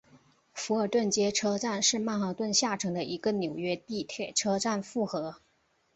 [0.55, 5.35] 福尔顿街车站是曼哈顿下城的一个纽约地铁车站复合。